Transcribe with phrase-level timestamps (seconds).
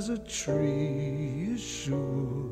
[0.00, 2.48] As a tree is sure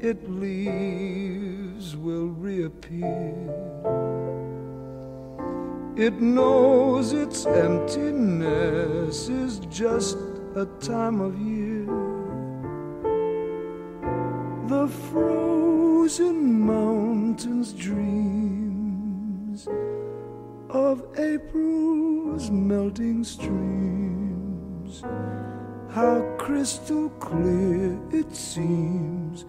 [0.00, 3.46] its leaves will reappear.
[5.96, 10.18] It knows its emptiness is just
[10.56, 11.86] a time of year.
[14.66, 19.68] The frozen mountains dreams
[20.68, 25.04] of April's melting streams.
[25.94, 29.44] How crystal clear it seems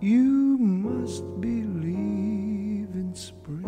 [0.00, 3.64] you must believe in spring.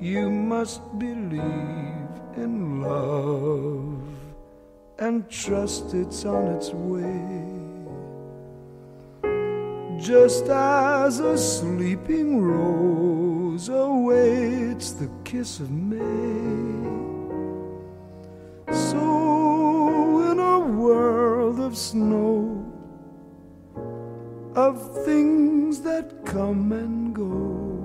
[0.00, 4.04] You must believe in love
[5.00, 7.42] and trust it's on its way.
[10.00, 16.71] Just as a sleeping rose awaits the kiss of May.
[18.72, 22.64] So, in a world of snow,
[24.54, 27.82] of things that come and go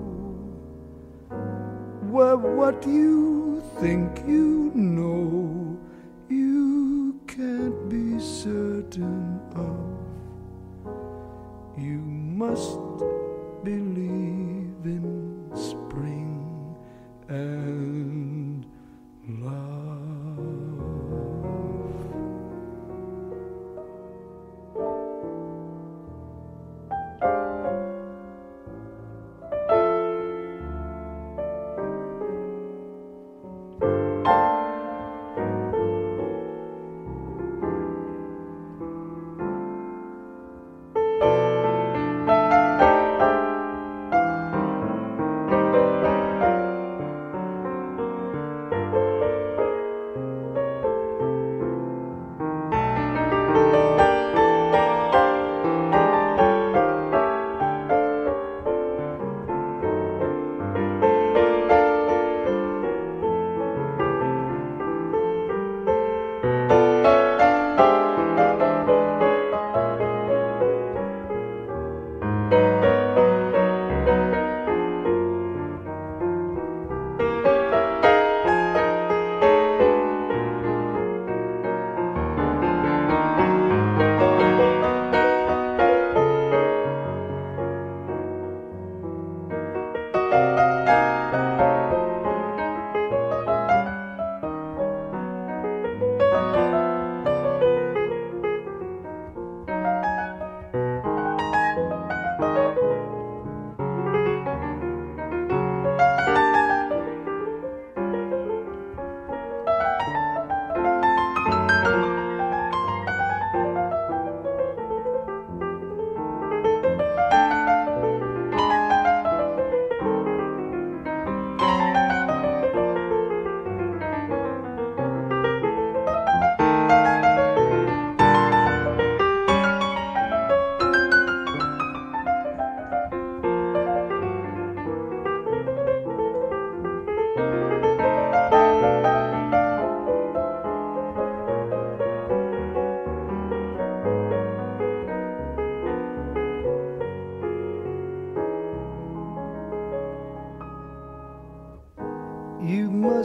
[2.12, 5.78] where what you think you know
[6.30, 9.88] you can't be certain of.
[11.78, 12.80] You must
[13.64, 16.76] believe in spring
[17.28, 17.97] and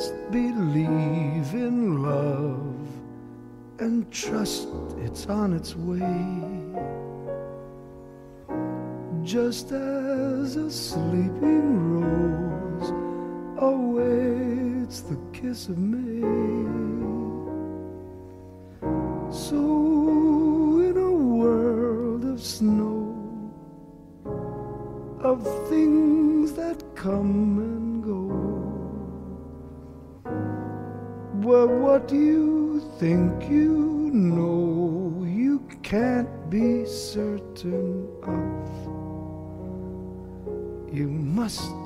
[0.02, 2.88] Must believe in love
[3.78, 4.66] and trust
[4.99, 6.43] it's on its way.
[9.22, 12.90] Just as a sleeping rose
[13.58, 16.62] awaits the kiss of May.
[41.42, 41.81] Must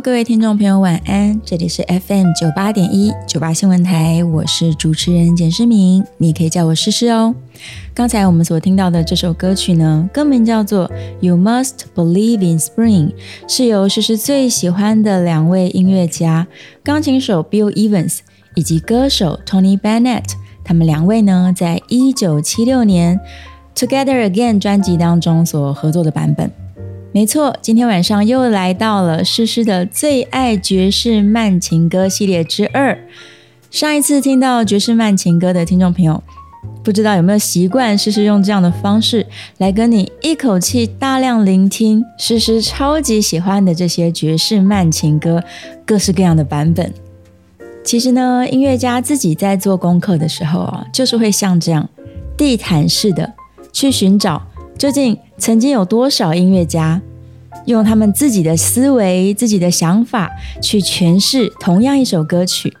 [0.00, 1.40] 各位听众朋友，晚安！
[1.44, 7.34] 这里是 FM 九八点一九八新闻台，我是主持人简诗明，你可以叫我诗诗哦。
[7.94, 10.88] 刚才我们所听到的这首歌曲呢，歌名叫做
[11.20, 13.08] 《You Must Believe in Spring》，
[13.48, 16.46] 是由诗诗最喜欢的两位音乐家，
[16.84, 18.18] 钢琴手 Bill Evans
[18.54, 20.30] 以及歌手 Tony Bennett，
[20.62, 23.18] 他们两位呢，在一九七六年
[23.76, 26.48] 《Together Again》专辑当中所合作的版本。
[27.10, 32.96] 没错，今天晚上又来到了诗诗的最爱爵士慢情歌系列之二。
[33.70, 36.22] 上一次听到爵士慢情歌的听众朋友，
[36.84, 39.26] 不知道有没有习惯诗诗用这样的方式
[39.56, 45.42] 来跟你一口气大量聆听诗诗超级喜欢的这些爵士慢情歌，
[45.86, 46.92] 各式各样的版本。
[47.82, 51.88] 其实呢，音乐家自己在做功课的时候啊，就是会像这样
[52.36, 53.32] 地毯式的
[53.72, 54.42] 去寻找。
[54.78, 57.02] 究竟曾经有多少音乐家
[57.66, 60.30] 用他们自己的思维、自己的想法
[60.62, 62.72] 去诠释同样一首歌曲？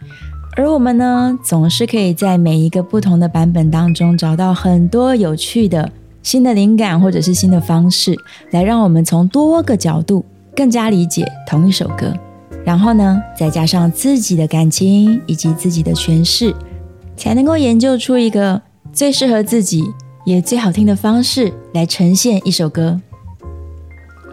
[0.56, 5.90] 而我们呢，总是可以在每一个不同的版本当中找到很多有趣的
[6.22, 8.16] 新的灵感，或者是新的方式，
[8.52, 10.24] 来让我们从多个角度
[10.54, 12.12] 更加理解同一首歌。
[12.64, 16.54] 然后呢，再加上自己的感情以及自己的诠释，
[17.16, 18.62] 才能够研究出一个
[18.92, 19.84] 最适合自己。
[20.28, 23.00] 也最好听的方式来呈现一首歌，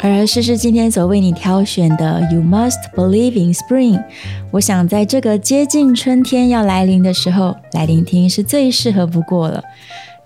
[0.01, 3.97] 而诗诗今天所为你挑选的《You Must Believe in Spring》，
[4.51, 9.63] 我想在这个接近春天要来临的时候来聆听是最适合不过了。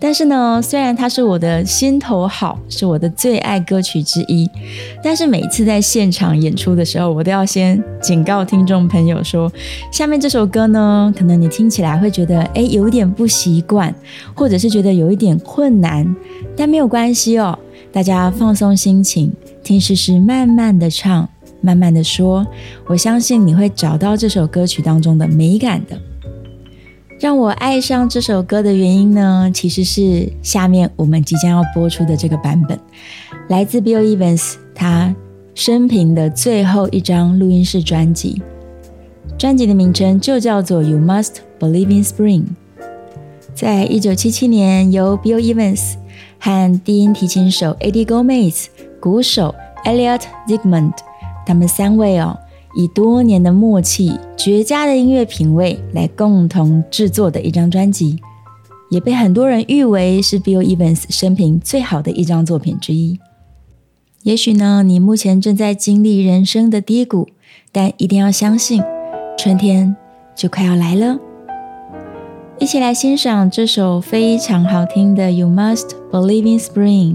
[0.02, 4.50] 但是呢，虽然它是我的心头好，是我的最爱歌曲之一，
[5.04, 9.52] 但是每次在现场演出的时候，我都要先警告听众朋友说，
[9.92, 13.94] 下面这首歌呢，可能你听起来会觉得，哎，有一点不习惯，
[14.34, 16.16] 或者是觉得有一点困难，
[16.56, 17.60] 但没有关系哦，
[17.92, 21.28] 大家放松心情，听诗诗慢慢的唱，
[21.60, 22.48] 慢慢的说，
[22.88, 26.00] 我相信你会找到这首歌曲当中的美感的。
[27.20, 32.80] 让我爱上这首歌的原因呢，其实是下面我们即将要播出的这个版本，
[33.50, 35.14] 来自 Bill Evans 他
[35.54, 38.42] 生平的最后一张录音室专辑，
[39.38, 42.44] 专辑的名称就叫做《You Must Believe in Spring》。
[43.54, 45.96] 在一九七七年，由 Bill Evans
[46.40, 48.68] 和低音提琴手 Eddie Gomez、
[49.02, 50.94] 鼓手 Elliot Zigmund
[51.46, 52.40] 他们三位哦。
[52.80, 58.18] 以多年的默契、绝佳的音乐品味来共同制作的一张专辑，
[58.90, 63.20] 也被很多人誉为是 Bill Evans 生平最好的一张作品之一。
[64.24, 67.28] 也许呢，你目前正在经历人生的低谷，
[67.74, 68.82] 但一定要相信，
[69.38, 69.94] 春天
[70.34, 71.20] 就快要来了。
[72.60, 77.14] 一起来欣赏这首非常好听的《You Must Believe in Spring》。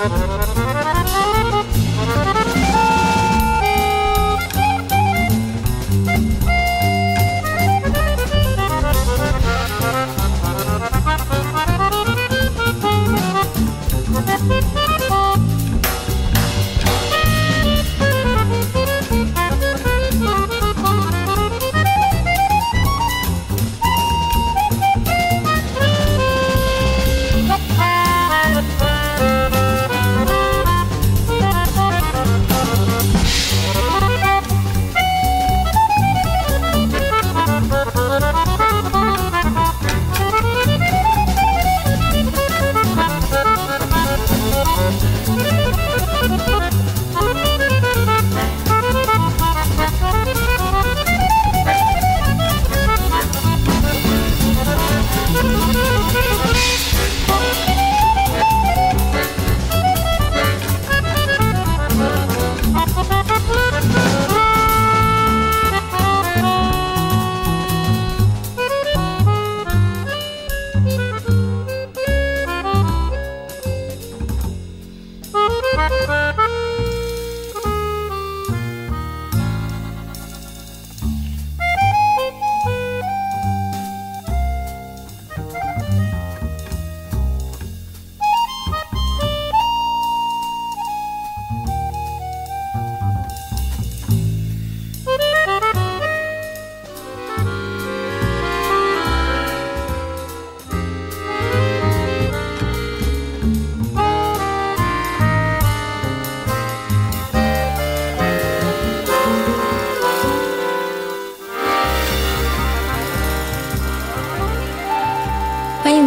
[0.00, 0.49] Thank you.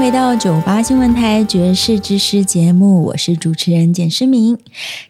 [0.04, 4.58] 回到九八新闻台爵士之诗节目，我是主持人简诗明。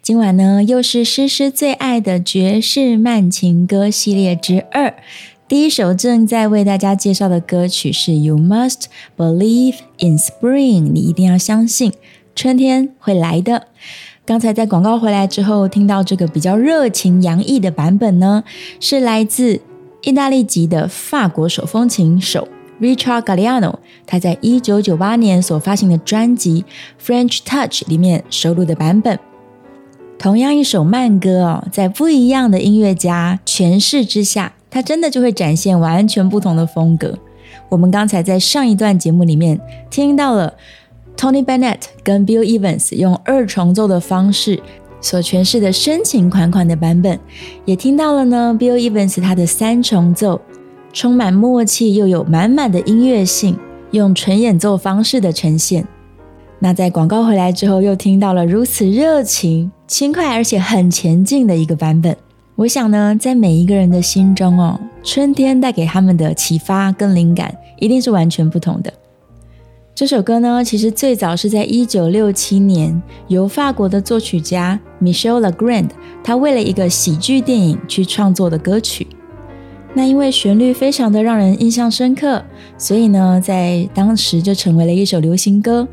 [0.03, 4.93] 今晚呢，又是诗诗最爱的爵士慢情歌系列之二。
[5.47, 8.83] 第一首正在为大家介绍的歌曲是《You Must
[9.17, 11.91] Believe in Spring》，你一定要相信
[12.35, 13.69] 春天会来的。
[14.27, 18.43] 刚才在广告回来之后，听到这个比较热情洋溢的版本呢，
[18.79, 19.59] 是来自
[20.03, 22.47] 意大利籍的法国手风琴手
[22.81, 26.65] Richard Galliano，他在一九九八年所发行的专辑
[27.05, 29.17] 《French Touch》里面收录的版本。
[30.17, 37.17] 同样一首慢歌哦，在不一样的音乐家诠释之下，它真的就会展现完全不同的风格。
[37.69, 39.59] 我们刚才在上一段节目里面
[39.89, 40.53] 听到了。
[41.15, 44.59] Tony Bennett 跟 Bill Evans 用二重奏的方式
[44.99, 47.19] 所诠释的深情款款的版本，
[47.65, 48.57] 也听到了呢。
[48.59, 50.41] Bill Evans 他的三重奏
[50.93, 53.57] 充满默契又有满满的音乐性，
[53.91, 55.85] 用纯演奏方式的呈现。
[56.59, 62.15] 那在广告回来之后，又听到了如此热情、轻快而且很前进的一个版本。
[62.55, 68.93] 我想呢，在每一个人的心中哦，春天带给他们的启发跟灵感，一定是完全不同的。
[69.95, 75.89] 这首歌呢，其实最早是在一九六七年由法国的作曲家 Michel Legrand，
[76.23, 79.07] 他为了一个喜剧电影去创作的歌曲。
[79.95, 82.43] 那因为旋律非常的让人印象深刻，
[82.77, 85.87] 所以呢，在当时就成为了一首流行歌。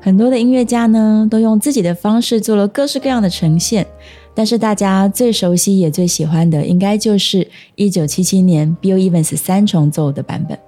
[0.00, 3.86] 很多的音乐家呢，都用自己的方式做了各式各样的呈现。
[4.34, 10.58] 但是大家最熟悉也最喜欢的，应该就是一九七七年 Bill Evans 三重奏的版本。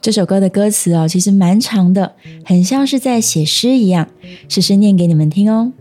[0.00, 2.12] 这首歌的歌词哦，其实蛮长的，
[2.44, 4.08] 很像是在写诗一样。
[4.48, 5.72] 试试念给你们听哦。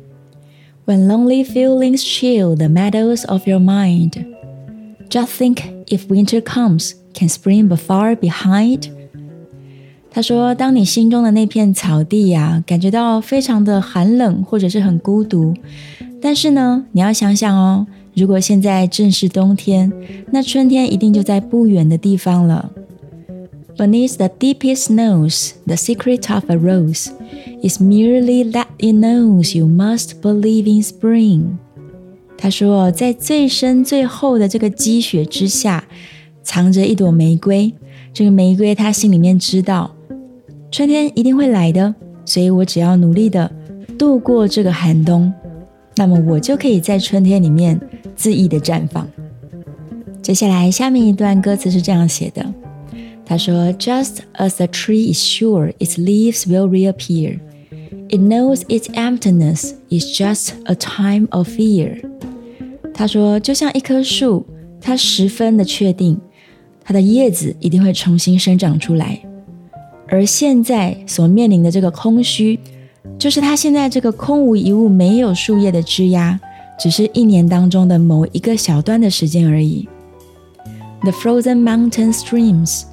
[0.85, 4.11] When lonely feelings chill the meadows of your mind,
[5.12, 8.90] just think if winter comes, can spring be far behind？
[10.10, 15.54] 他说，当你心中的那片草地呀，感觉到非常的寒冷或者是很孤独，
[16.20, 19.92] 但是呢，你要想想哦，如果现在正是冬天，
[20.32, 22.70] 那春天一定就在不远的地方了。
[23.76, 27.10] Beneath the deepest snows, the secret of a rose
[27.62, 31.58] is merely that it knows you must believe in spring。
[32.43, 35.81] 他说，在最深最厚的这个积雪之下，
[36.43, 37.73] 藏着一朵玫瑰。
[38.11, 39.95] 这个玫瑰，他心里面知道
[40.69, 43.49] 春天一定会来的，所以我只要努力的
[43.97, 45.31] 度过这个寒冬，
[45.95, 47.79] 那么我就可以在春天里面
[48.17, 49.07] 恣意的绽放。
[50.21, 52.45] 接下来，下面一段歌词是这样写的。
[53.25, 57.39] 他说：“Just as a tree is sure its leaves will reappear,
[58.09, 62.01] it knows its emptiness is just a time of fear。”
[62.93, 64.45] 他说：“就像一棵树，
[64.79, 66.19] 它十分的确定，
[66.83, 69.19] 它的叶子一定会重新生长出来。
[70.07, 72.59] 而现在所面临的这个空虚，
[73.17, 76.37] 就是它现在这个空无一物、没有树叶的枝桠，
[76.79, 79.87] 只是一年当中的某一个小段的时间而已。
[81.01, 82.83] The frozen mountain streams。”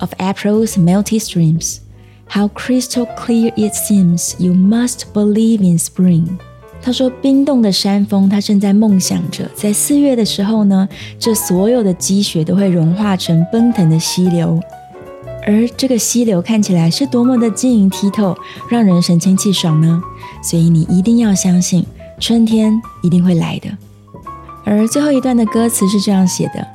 [0.00, 1.80] of April's melty streams.
[2.28, 4.34] How crystal clear it seems!
[4.38, 6.38] You must believe in spring.
[6.82, 10.88] 他说：“冰冻的山峰，它正在梦想着，在四月的时候呢，
[11.18, 14.58] 这所有的积雪都会融化成奔腾的溪流，
[15.46, 18.36] 而这个溪流看起来是多么的晶莹剔透，
[18.70, 20.02] 让人神清气爽呢。
[20.42, 21.84] 所以你一定要相信，
[22.18, 23.68] 春天一定会来的。”
[24.64, 26.66] 而最后一段的歌词是这样写的：“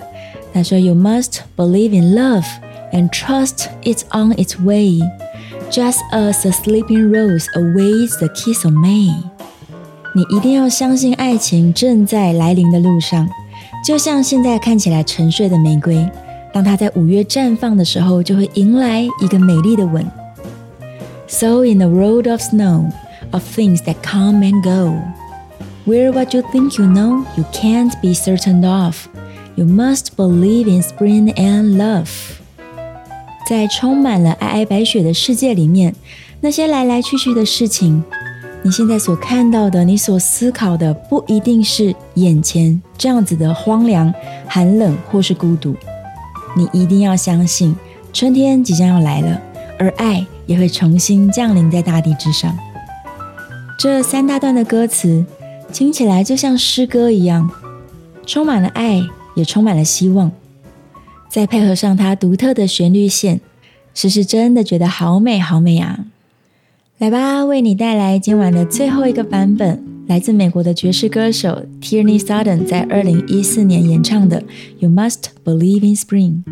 [0.53, 2.45] 他说，You must believe in love。”
[2.93, 5.01] and trust it's on its way,
[5.69, 9.11] just as the sleeping rose awaits the kiss of May。
[10.15, 13.27] 你一定要相信爱情正在来临的路上，
[13.85, 16.09] 就像现在看起来沉睡的玫瑰，
[16.53, 20.09] 当它在五月绽放的时候，就会迎来一个美丽的吻。
[21.27, 22.91] So in the world of snow,
[23.31, 24.93] of things that come and go,
[25.85, 29.07] where what you think you know, you can't be certain of.
[29.55, 32.07] You must believe in spring and love.
[33.49, 35.93] 在充满了皑皑白雪的世界里面，
[36.39, 38.01] 那些来来去去的事情，
[38.65, 44.11] 你现在所看到的，你所思考的，不一定是眼前这样子的荒凉、
[44.47, 45.75] 寒冷或是孤独。
[46.57, 47.75] 你一定要相信，
[48.11, 49.39] 春天即将要来了，
[49.77, 52.57] 而爱也会重新降临在大地之上。
[53.77, 55.23] 这三大段的歌词
[55.71, 57.47] 听起来就像诗歌一样，
[58.25, 58.99] 充满了爱，
[59.35, 60.31] 也充满了希望。
[61.29, 63.41] 再配合上它独特的旋律线，
[63.93, 65.99] 诗诗真的觉得好美好美啊！
[66.97, 74.41] 来吧，为你带来今晚的最后一个版本，来自美国的爵士歌手 Tierney Sutton 在二零一四年演唱的
[74.79, 76.43] 《You Must Believe in Spring》。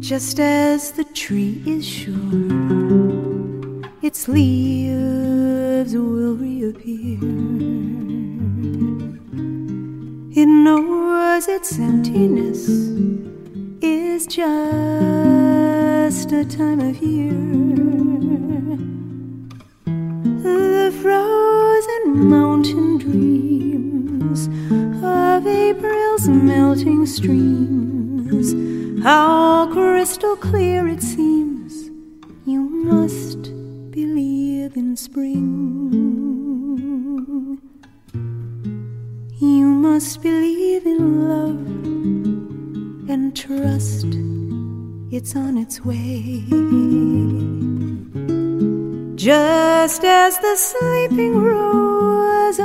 [0.02, 2.14] Just as the tree is sure
[4.02, 7.20] its leaves will reappear.
[10.42, 12.68] It knows its emptiness
[13.82, 17.34] is just a time of year.
[20.42, 24.50] The frozen mountain dreams
[25.48, 28.54] April's melting streams.
[29.04, 31.92] How crystal clear it seems.
[32.46, 33.44] You must
[33.92, 35.46] believe in spring.
[39.40, 41.66] You must believe in love
[43.10, 44.08] and trust
[45.12, 46.44] it's on its way.
[49.16, 52.60] Just as the sleeping rose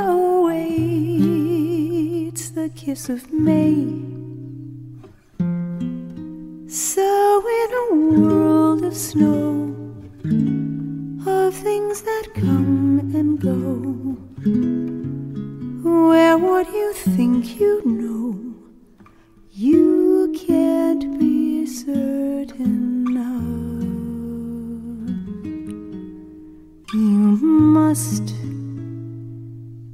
[2.53, 3.87] the kiss of May.
[6.67, 9.73] So, in a world of snow,
[11.25, 13.55] of things that come and go,
[15.89, 18.53] where what you think you know
[19.51, 23.41] you can't be certain of.
[26.93, 27.37] You
[27.77, 28.33] must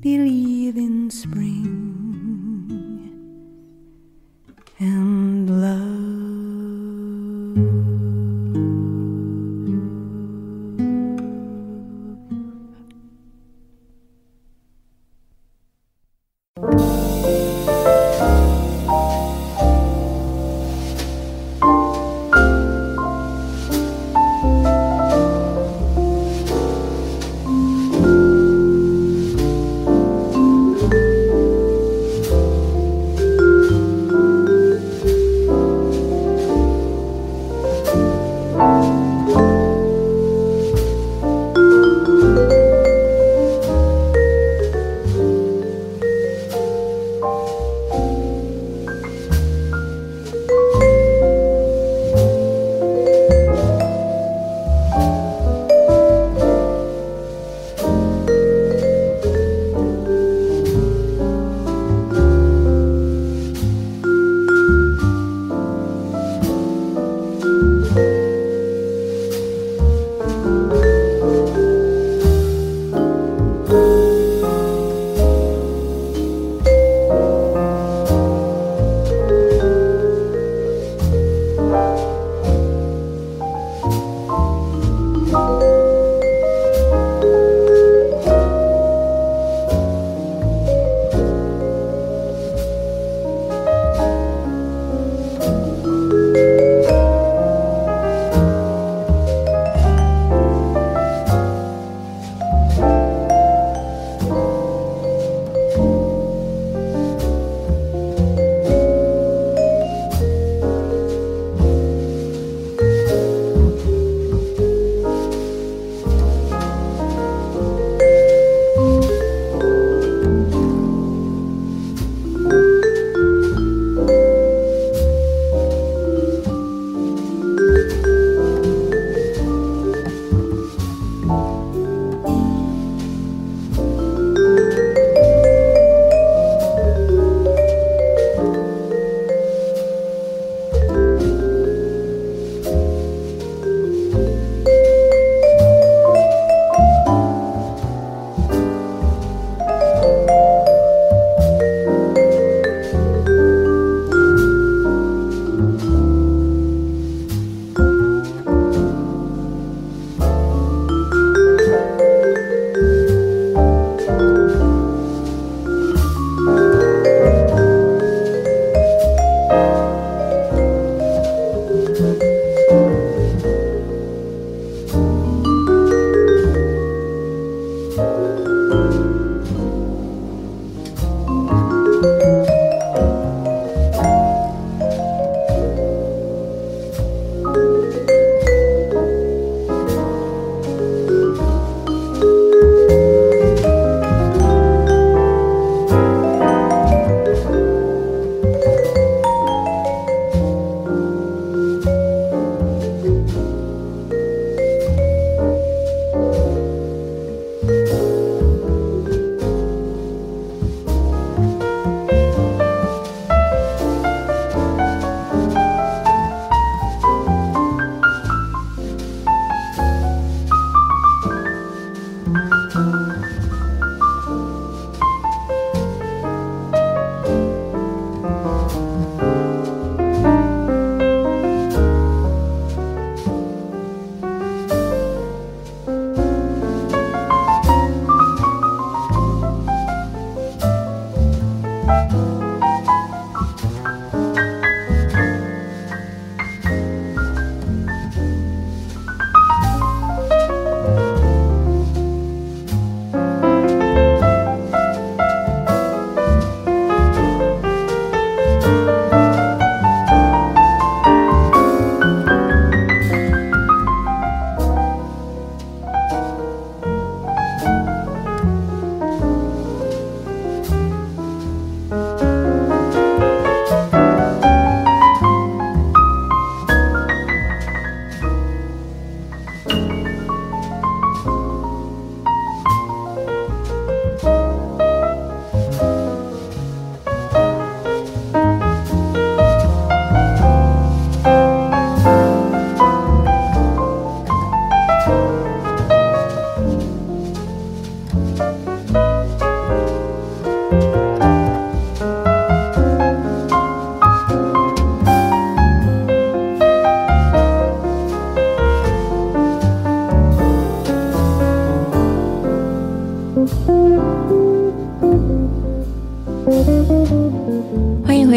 [0.02, 1.87] believe in spring
[4.80, 6.07] and love.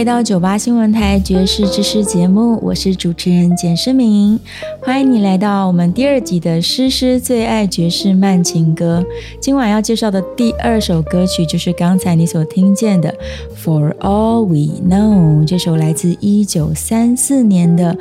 [0.00, 4.40] 回到九八新闻台爵士知识节目，我是主持人简诗明，
[4.80, 9.04] 欢迎你来到我们第二集的诗诗最爱爵士慢情歌。
[9.42, 13.14] 今晚要介绍的第二首歌曲就是刚才你所听见的
[13.62, 17.94] 《For All We Know》，这首来自一九三四年的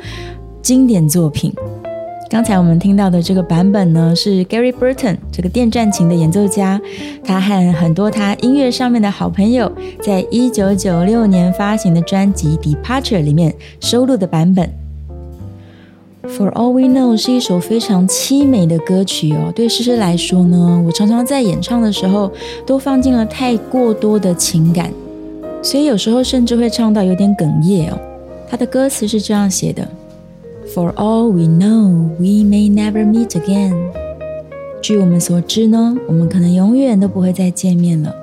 [0.62, 1.52] 经典作品。
[2.30, 6.80] 刚才我们听到的这个版本呢，是 Gary Burton 这个电战琴的演奏家，
[7.24, 14.70] 他和很多他音乐上面的好朋友，在一九九六年发行的专辑《Departure》里面收录的版本。
[16.22, 19.52] For All We Know 是一首非常凄美的歌曲哦。
[19.52, 22.30] 对诗诗来说呢，我常常在演唱的时候
[22.64, 24.92] 都放进了太过多的情感，
[25.64, 27.98] 所以有时候甚至会唱到有点哽咽哦。
[28.48, 29.88] 他的歌词是这样写的。
[30.73, 33.75] For all we know, we may never meet again。
[34.81, 38.13] 据我们所知呢，我们可能永远都不会再见面了。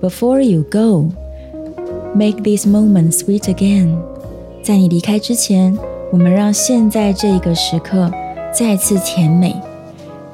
[0.00, 1.10] Before you go,
[2.14, 3.96] make this moment sweet again。
[4.62, 5.76] 在你离开之前，
[6.10, 8.10] 我们让现在这个时刻
[8.52, 9.54] 再次甜美。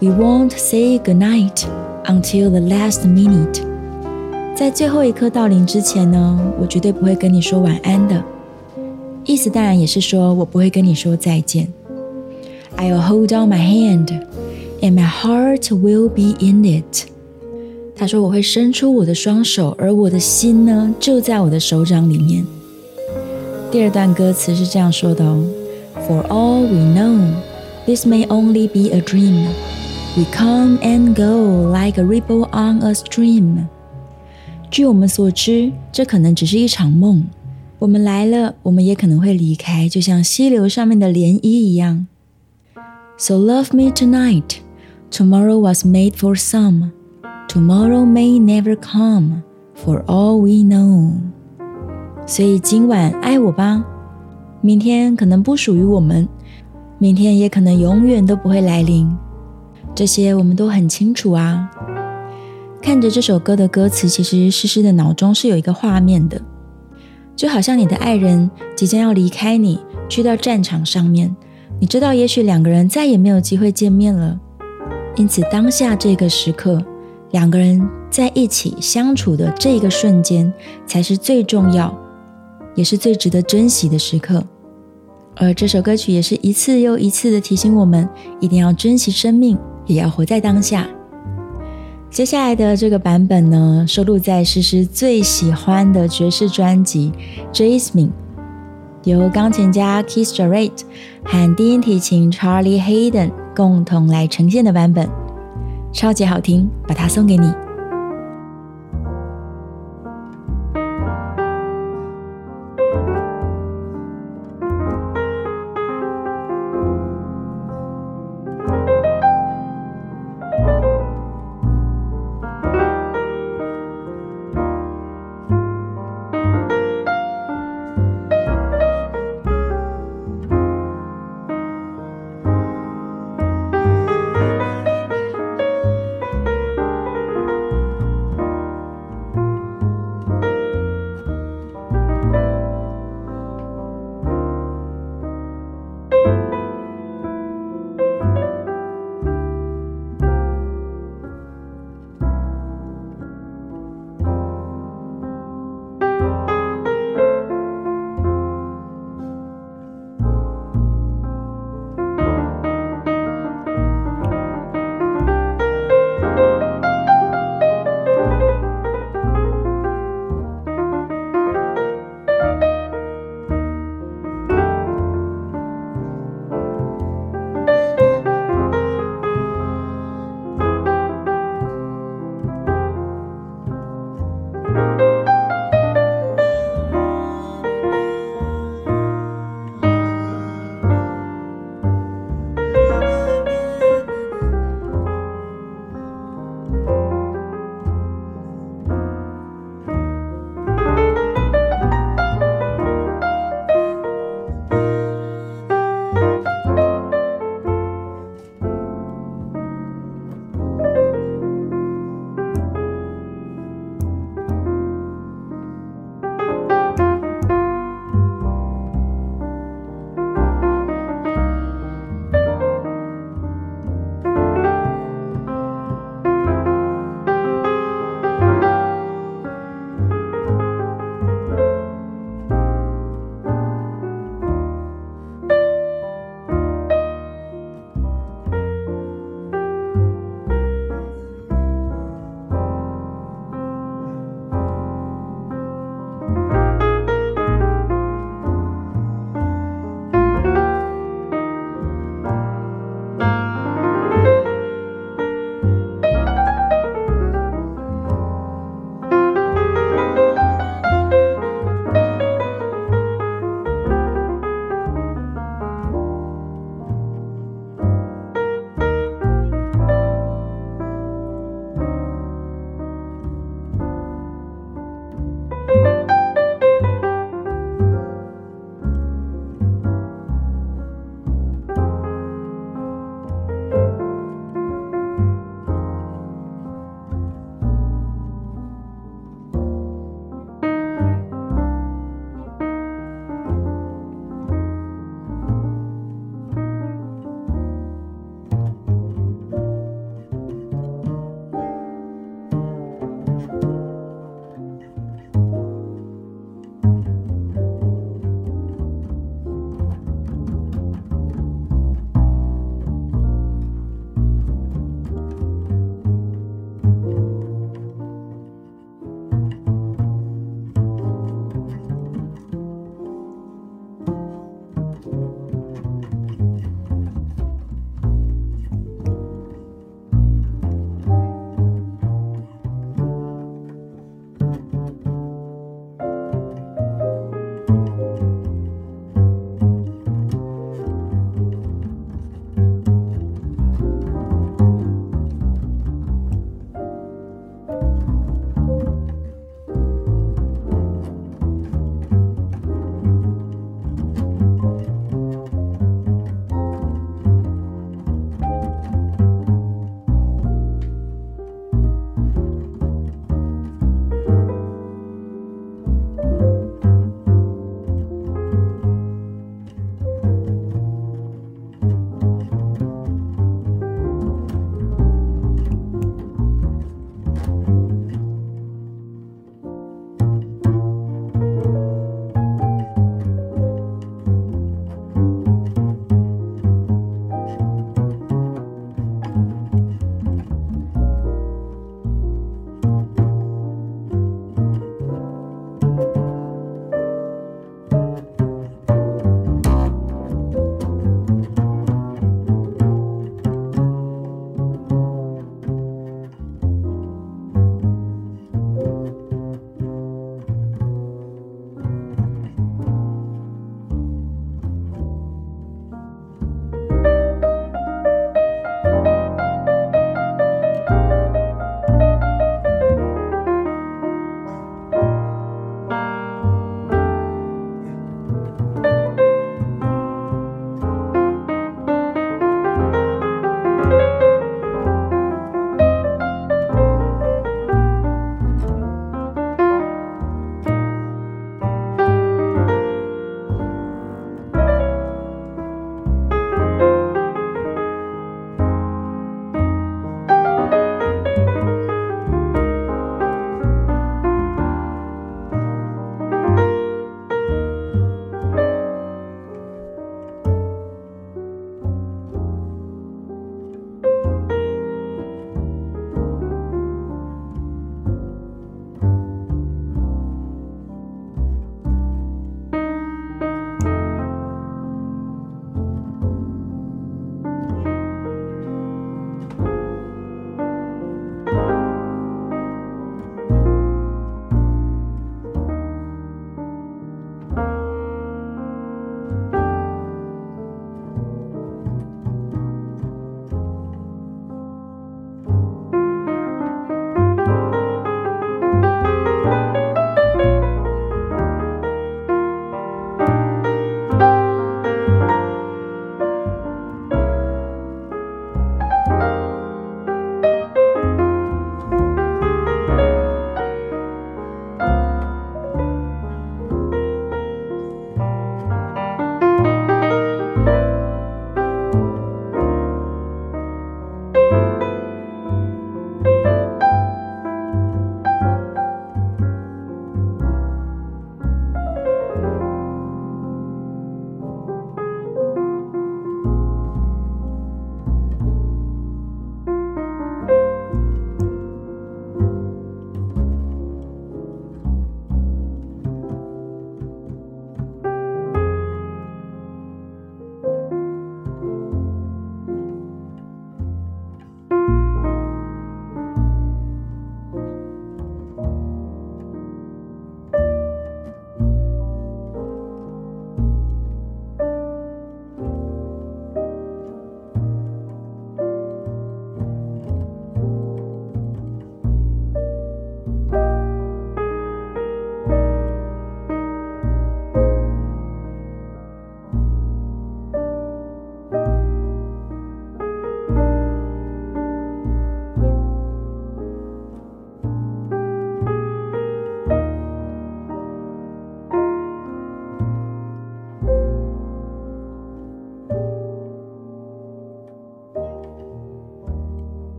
[0.00, 1.64] We won't say goodnight
[2.06, 3.62] until the last minute。
[4.54, 8.22] 在最后一刻到临之前呢，我绝对不会跟你说晚安的。
[9.26, 11.68] 意思当然也是说我不会跟你说再见。
[12.76, 14.08] I'll hold out my hand,
[14.80, 17.06] and my heart will be in it。
[17.94, 22.44] 他说我会伸出我的双手，而我的心呢就在我的手掌里面。
[23.70, 25.44] 第二段歌词是这样说的哦：
[26.08, 27.32] For all we know,
[27.86, 29.46] this may only be a dream.
[30.16, 33.66] We come and go like a ripple on a stream.
[34.70, 37.22] 据我们所知，这可能只是一场梦。
[37.79, 42.07] 我们来了，我们也可能会离开，就像溪流上面的涟漪一样。
[43.17, 44.57] So love me tonight.
[45.11, 46.91] Tomorrow was made for some.
[47.47, 49.43] Tomorrow may never come.
[49.75, 51.11] For all we know.
[52.25, 53.85] 所以今晚爱我吧，
[54.61, 56.27] 明天可能不属于我们，
[56.97, 59.07] 明天也可能永远都不会来临。
[59.93, 61.69] 这些我们都很清楚啊。
[62.81, 66.41] 看着这首歌的歌词，其实诗诗的脑中是有一个画面的。
[67.37, 69.79] 就好像你的爱人即将要离开你，
[70.09, 71.33] 去到战场上面，
[71.79, 74.39] 你知道，也许两个人再也没有机会见面了。
[75.15, 76.83] 因此，当下这个时刻，
[77.29, 80.51] 两个人在一起相处的这个瞬间，
[80.87, 81.95] 才是最重要，
[82.73, 84.43] 也是最值得珍惜的时刻。
[85.35, 88.09] 而这首歌曲也是一次又一次的提醒我们，
[88.39, 90.87] 一定要珍惜生命，也要活在当下。
[92.17, 97.11] 接下来的这个版本呢，收录在诗诗最喜欢的爵士专辑
[97.55, 98.07] 《Jasmine》，
[99.03, 100.71] 由钢琴家 Keith Jarrett
[101.23, 105.07] 和低音提琴 Charlie Hayden 共同来呈现的版本，
[105.93, 107.66] 超级好听，把它送给你。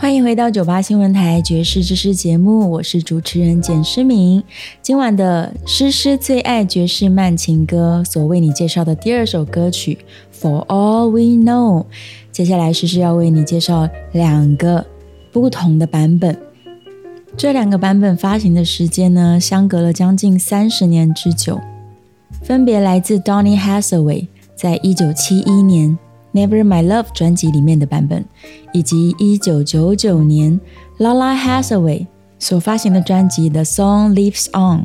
[0.00, 4.40] 欢迎回到九八新闻台爵士知识节目，我是主持人简诗明。
[4.80, 9.98] 今晚的诗诗最爱爵士慢情歌所为你介绍的第二首歌曲
[10.40, 11.82] 《For All We Know》，
[12.30, 14.86] 接下来诗诗要为你介绍两个
[15.32, 16.38] 不同的版本。
[17.36, 21.60] 这两个版本发行的时间呢，相隔了将近三十年之久，
[22.44, 25.98] 分别来自 Donny Hathaway 在一九七一年。
[26.32, 28.24] Never My Love 专辑里面的版本，
[28.72, 30.60] 以及一九九九年
[30.98, 32.06] Lala Hathaway
[32.38, 34.80] 所发行的专辑《The Song Lives On》。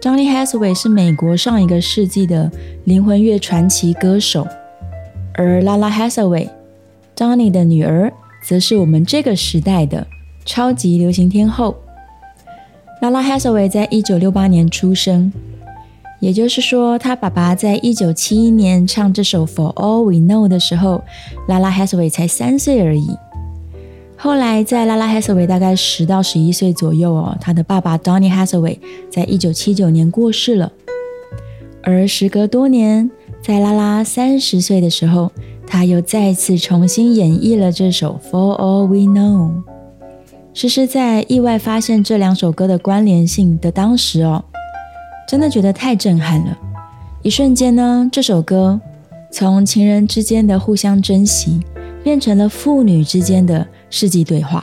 [0.00, 2.50] Johnny Hathaway 是美国上一个世纪的
[2.84, 4.46] 灵魂乐传奇歌手，
[5.34, 8.12] 而 Lala Hathaway，Johnny 的女儿，
[8.42, 10.04] 则是我们这个时代的
[10.44, 11.76] 超级流行天后。
[13.00, 15.32] Lala Hathaway 在一九六八年出生。
[16.22, 21.02] 也就是说，他爸爸在一九七一年唱这首《For All We Know》的时候，
[21.48, 23.08] 拉拉·哈斯韦才三岁而已。
[24.16, 28.78] 后来，在拉拉·哈斯韦大概十到十一岁左右哦，他的爸爸 Donny Hathaway
[29.10, 30.70] 在一九七九年过世了。
[31.82, 33.10] 而时隔多年，
[33.42, 35.32] 在拉拉三十岁的时候，
[35.66, 39.50] 他又再次重新演绎了这首《For All We Know》。
[40.54, 44.44] 实是在意外发现这两首歌的关联性的当时哦。
[45.32, 46.58] 真的觉得太震撼了！
[47.22, 48.78] 一瞬间呢，这首歌
[49.30, 51.58] 从情人之间的互相珍惜，
[52.04, 54.62] 变成了父女之间的世纪对话。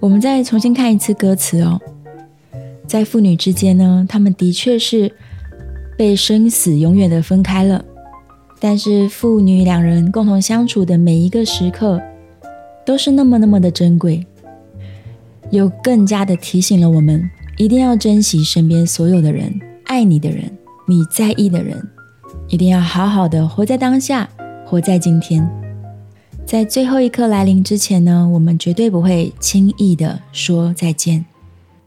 [0.00, 1.80] 我们再重新看一次歌词哦，
[2.84, 5.14] 在父女之间呢，他们的确是
[5.96, 7.84] 被生死永远的分开了，
[8.58, 12.02] 但是父女两人共同相处的每一个时刻，
[12.84, 14.26] 都是那么那么的珍贵，
[15.50, 17.30] 又更加的提醒了我们。
[17.60, 20.50] 一定要珍惜身边所有的人，爱你的人，
[20.86, 21.78] 你在意的人，
[22.48, 24.26] 一定要好好的活在当下，
[24.64, 25.46] 活在今天。
[26.46, 31.26] 在最后一刻来临之前呢，我们绝对不会轻易的说再见。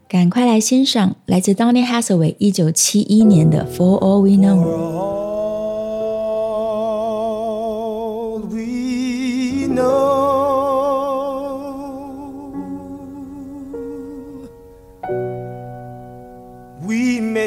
[0.07, 4.59] 赶快来欣赏来自 Donny Hathaway 一九七一年的《For All We Know》。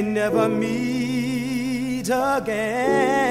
[0.03, 3.26] Never meet again.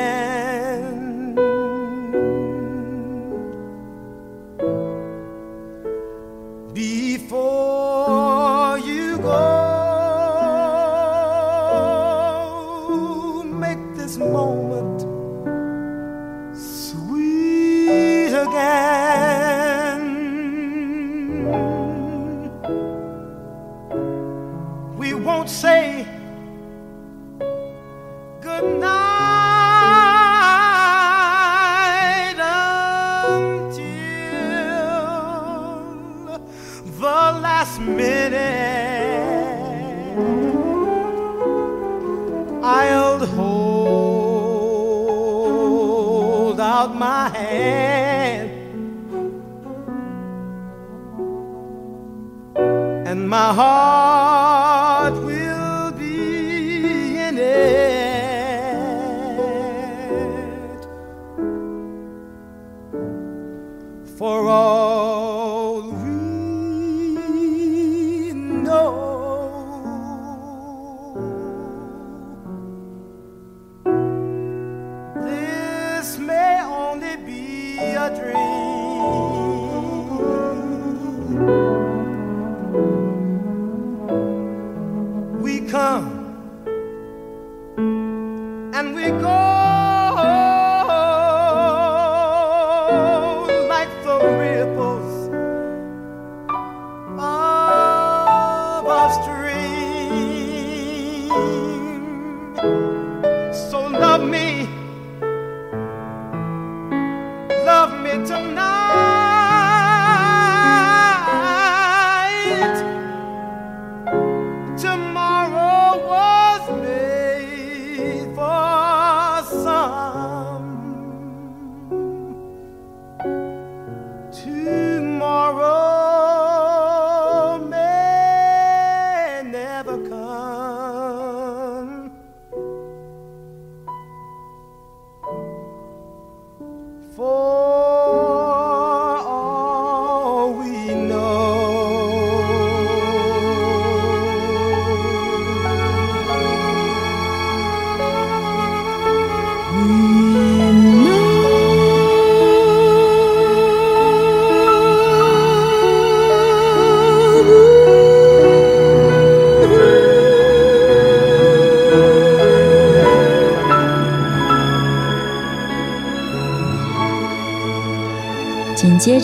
[53.27, 57.65] My heart will be in it
[64.17, 66.21] for all we
[68.33, 68.91] know.
[75.23, 78.64] This may only be a dream.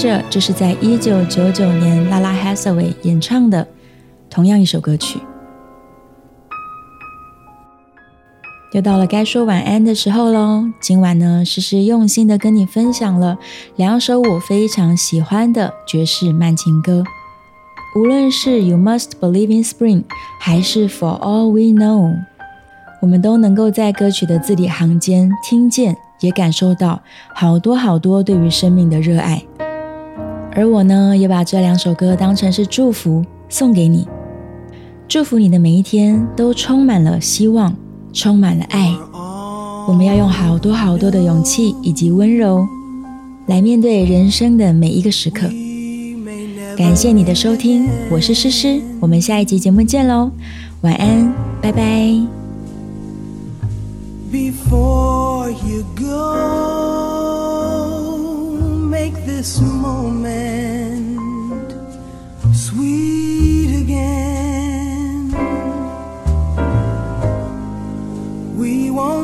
[0.01, 3.67] 着就是在一九九九年拉拉哈萨韦演唱的
[4.31, 5.19] 同样一首歌曲。
[8.71, 10.63] 又到了该说晚安的时候喽。
[10.81, 13.37] 今晚呢，诗诗用心的跟你分享了
[13.75, 17.03] 两首我非常喜欢的爵士慢情歌。
[17.95, 20.05] 无论是 You Must Believe in Spring，
[20.39, 22.15] 还是 For All We Know，
[23.03, 27.03] 我们都能够在歌曲的字里行间听见，也感受到
[27.35, 29.43] 好多好多对于生命的热爱。
[30.53, 34.07] 而我呢，也把这两首歌当成是祝福送给你，
[35.07, 37.75] 祝福你的每一天都充满了希望。
[38.13, 38.93] 充满了爱，
[39.87, 42.67] 我们要用好多好多的勇气以及温柔
[43.45, 45.47] 来面对人生的每一个时刻。
[46.77, 50.29] 感谢你的收听，我是诗诗，我们下一集节目见喽，
[50.81, 51.81] 晚安，拜拜。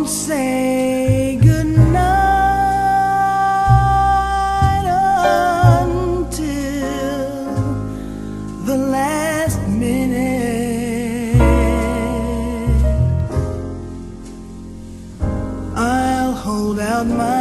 [0.07, 2.07] Say goodnight
[6.09, 6.65] until
[8.65, 11.41] the last minute.
[15.75, 17.36] I'll hold out my